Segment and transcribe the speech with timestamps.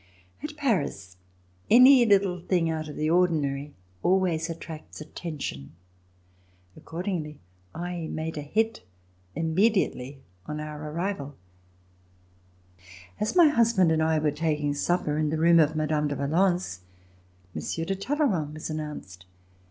[0.41, 1.17] At Paris
[1.69, 5.73] any little thing out of the ordinary always attracts at tention.
[6.75, 7.39] Accordingly,
[7.75, 8.81] I made a hit,
[9.35, 11.35] Immediately on our arrival.
[13.19, 16.07] As my husband and I were taking supper in the room of Mme.
[16.07, 16.79] de Valence,
[17.53, 19.25] Monsieur de Talley [268] VISIT TO PARIS rand was announced.